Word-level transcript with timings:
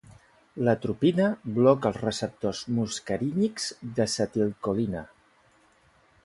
L'atropina 0.67 1.27
bloca 1.57 1.91
els 1.93 1.99
receptors 2.05 2.63
muscarínics 2.79 3.69
d'acetilcolina. 4.01 5.05